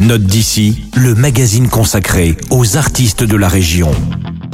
Note 0.00 0.22
d'ici, 0.22 0.84
le 0.94 1.16
magazine 1.16 1.68
consacré 1.68 2.36
aux 2.50 2.76
artistes 2.76 3.24
de 3.24 3.36
la 3.36 3.48
région. 3.48 3.90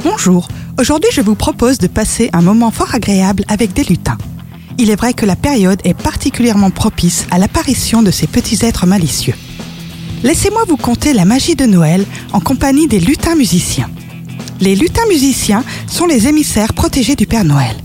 Bonjour, 0.03 0.47
aujourd'hui 0.79 1.11
je 1.13 1.21
vous 1.21 1.35
propose 1.35 1.77
de 1.77 1.85
passer 1.85 2.31
un 2.33 2.41
moment 2.41 2.71
fort 2.71 2.95
agréable 2.95 3.45
avec 3.47 3.71
des 3.71 3.83
lutins. 3.83 4.17
Il 4.79 4.89
est 4.89 4.95
vrai 4.95 5.13
que 5.13 5.27
la 5.27 5.35
période 5.35 5.79
est 5.83 5.93
particulièrement 5.93 6.71
propice 6.71 7.27
à 7.29 7.37
l'apparition 7.37 8.01
de 8.01 8.09
ces 8.09 8.25
petits 8.25 8.65
êtres 8.65 8.87
malicieux. 8.87 9.35
Laissez-moi 10.23 10.63
vous 10.67 10.77
conter 10.77 11.13
la 11.13 11.25
magie 11.25 11.55
de 11.55 11.67
Noël 11.67 12.07
en 12.33 12.39
compagnie 12.39 12.87
des 12.87 12.99
lutins 12.99 13.35
musiciens. 13.35 13.91
Les 14.61 14.75
lutins 14.75 15.05
musiciens 15.09 15.63
sont 15.85 16.07
les 16.07 16.27
émissaires 16.27 16.73
protégés 16.73 17.15
du 17.15 17.27
Père 17.27 17.45
Noël. 17.45 17.75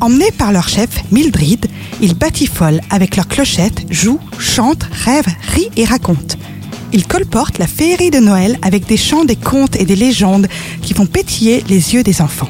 Emmenés 0.00 0.32
par 0.32 0.50
leur 0.50 0.68
chef, 0.68 0.90
Mildred, 1.12 1.66
ils 2.00 2.14
batifolent 2.14 2.80
avec 2.90 3.14
leurs 3.14 3.28
clochettes, 3.28 3.86
jouent, 3.88 4.20
chantent, 4.40 4.88
rêvent, 4.90 5.32
rient 5.54 5.70
et 5.76 5.84
racontent. 5.84 6.36
Ils 6.92 7.06
colportent 7.06 7.58
la 7.58 7.66
féerie 7.66 8.10
de 8.10 8.18
Noël 8.18 8.58
avec 8.62 8.86
des 8.86 8.96
chants, 8.96 9.24
des 9.24 9.36
contes 9.36 9.76
et 9.76 9.84
des 9.84 9.96
légendes 9.96 10.46
qui 10.82 10.94
font 10.94 11.06
pétiller 11.06 11.62
les 11.68 11.94
yeux 11.94 12.02
des 12.02 12.22
enfants. 12.22 12.48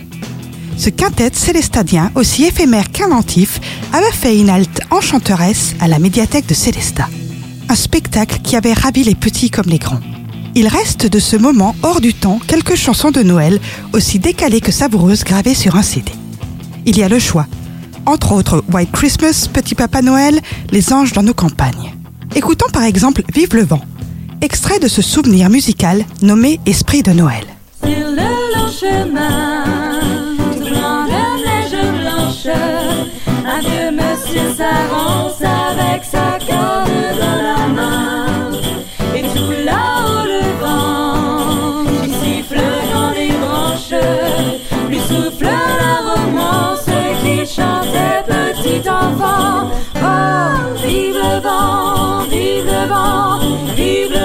Ce 0.76 0.90
quintet 0.90 1.30
célestadien, 1.32 2.12
aussi 2.14 2.44
éphémère 2.44 2.92
qu'inventif, 2.92 3.60
avait 3.92 4.12
fait 4.12 4.38
une 4.38 4.48
halte 4.48 4.80
enchanteresse 4.90 5.74
à 5.80 5.88
la 5.88 5.98
médiathèque 5.98 6.46
de 6.46 6.54
Célestat. 6.54 7.08
Un 7.68 7.74
spectacle 7.74 8.38
qui 8.44 8.54
avait 8.54 8.74
ravi 8.74 9.02
les 9.02 9.16
petits 9.16 9.50
comme 9.50 9.66
les 9.66 9.78
grands. 9.78 10.00
Il 10.54 10.68
reste 10.68 11.06
de 11.06 11.18
ce 11.18 11.36
moment 11.36 11.74
hors 11.82 12.00
du 12.00 12.14
temps 12.14 12.40
quelques 12.46 12.76
chansons 12.76 13.10
de 13.10 13.22
Noël, 13.22 13.60
aussi 13.92 14.20
décalées 14.20 14.60
que 14.60 14.72
savoureuses, 14.72 15.24
gravées 15.24 15.54
sur 15.54 15.74
un 15.74 15.82
CD. 15.82 16.12
Il 16.86 16.96
y 16.96 17.02
a 17.02 17.08
le 17.08 17.18
choix. 17.18 17.46
Entre 18.06 18.32
autres, 18.32 18.64
White 18.72 18.92
Christmas, 18.92 19.48
Petit 19.52 19.74
Papa 19.74 20.00
Noël, 20.00 20.40
Les 20.70 20.92
anges 20.92 21.12
dans 21.12 21.24
nos 21.24 21.34
campagnes. 21.34 21.92
Écoutons 22.36 22.68
par 22.72 22.84
exemple 22.84 23.22
Vive 23.34 23.54
le 23.54 23.64
vent, 23.64 23.82
extrait 24.40 24.78
de 24.78 24.88
ce 24.88 25.02
souvenir 25.02 25.50
musical 25.50 26.04
nommé 26.22 26.60
Esprit 26.66 27.02
de 27.02 27.12
Noël. 27.12 27.44
Sur 27.82 27.90
le 27.90 28.54
long 28.54 28.68
chemin, 28.68 29.64
tout 30.52 30.60
blanc 30.60 31.04
de 31.06 31.22
neige 31.44 31.78
blanche, 32.00 32.56
un 33.46 33.60
vieux 33.60 33.90
monsieur 33.90 34.48
s'avance 34.56 35.40
avec 35.40 36.04
sa 36.04 36.38
corde 36.46 37.18
dans 37.20 37.42
la 37.42 37.66
main. 37.68 38.52
Et 39.14 39.22
tout 39.22 39.52
là-haut 39.64 40.26
le 40.26 40.42
vent, 40.60 41.84
qui 42.04 42.10
siffle 42.10 42.62
dans 42.94 43.10
les 43.10 43.32
branches, 43.32 43.94
lui 44.88 44.98
souffle 44.98 45.44
la 45.44 46.14
romance 46.14 46.86
qu'il 47.22 47.46
chantait 47.46 48.24
petit 48.28 48.88
enfant. 48.88 49.70
Oh, 49.96 50.76
vive 50.86 51.14
le 51.14 51.40
vent, 51.40 52.22
vive 52.30 52.66
le 52.66 52.88
vent, 52.88 53.38
vive 53.74 54.10
le 54.10 54.14
vent 54.14 54.17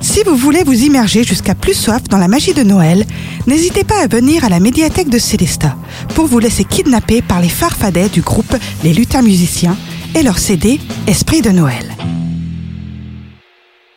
Si 0.00 0.22
vous 0.24 0.36
voulez 0.36 0.64
vous 0.64 0.82
immerger 0.82 1.24
jusqu'à 1.24 1.54
plus 1.54 1.72
soif 1.72 2.02
dans 2.10 2.18
la 2.18 2.28
magie 2.28 2.52
de 2.52 2.62
Noël, 2.62 3.06
n'hésitez 3.46 3.84
pas 3.84 4.02
à 4.02 4.06
venir 4.06 4.44
à 4.44 4.50
la 4.50 4.60
médiathèque 4.60 5.08
de 5.08 5.18
Célestat 5.18 5.76
pour 6.14 6.26
vous 6.26 6.38
laisser 6.38 6.64
kidnapper 6.64 7.22
par 7.22 7.40
les 7.40 7.48
farfadets 7.48 8.10
du 8.10 8.20
groupe 8.20 8.54
Les 8.84 8.92
Lutins 8.92 9.22
Musiciens 9.22 9.78
et 10.14 10.22
leur 10.22 10.38
CD 10.38 10.78
Esprit 11.06 11.40
de 11.40 11.50
Noël. 11.50 11.89